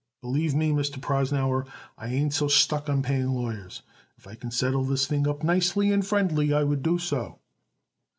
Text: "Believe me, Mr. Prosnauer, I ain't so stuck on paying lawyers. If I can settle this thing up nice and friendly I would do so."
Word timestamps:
"Believe 0.19 0.55
me, 0.55 0.71
Mr. 0.71 0.99
Prosnauer, 0.99 1.67
I 1.95 2.07
ain't 2.07 2.33
so 2.33 2.47
stuck 2.47 2.89
on 2.89 3.03
paying 3.03 3.27
lawyers. 3.35 3.83
If 4.17 4.25
I 4.25 4.33
can 4.33 4.49
settle 4.49 4.83
this 4.83 5.05
thing 5.05 5.27
up 5.27 5.43
nice 5.43 5.75
and 5.75 6.03
friendly 6.03 6.51
I 6.51 6.63
would 6.63 6.81
do 6.81 6.97
so." 6.97 7.37